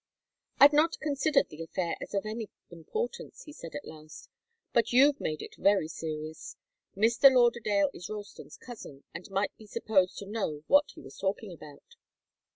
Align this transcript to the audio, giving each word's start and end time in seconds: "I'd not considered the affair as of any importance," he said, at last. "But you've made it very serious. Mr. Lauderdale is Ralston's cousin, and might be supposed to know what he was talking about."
"I'd 0.59 0.73
not 0.73 0.99
considered 0.99 1.49
the 1.49 1.61
affair 1.61 1.95
as 2.01 2.15
of 2.15 2.25
any 2.25 2.49
importance," 2.71 3.43
he 3.43 3.53
said, 3.53 3.75
at 3.75 3.85
last. 3.85 4.29
"But 4.73 4.91
you've 4.91 5.21
made 5.21 5.43
it 5.43 5.53
very 5.59 5.87
serious. 5.87 6.55
Mr. 6.97 7.31
Lauderdale 7.31 7.91
is 7.93 8.09
Ralston's 8.09 8.57
cousin, 8.57 9.03
and 9.13 9.29
might 9.29 9.55
be 9.57 9.67
supposed 9.67 10.17
to 10.17 10.25
know 10.25 10.63
what 10.65 10.85
he 10.95 11.01
was 11.01 11.19
talking 11.19 11.53
about." 11.53 11.97